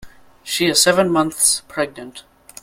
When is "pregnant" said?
1.67-2.23